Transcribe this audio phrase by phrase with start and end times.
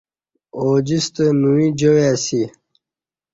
[0.57, 2.41] اوجستہ نوئی جائ اسی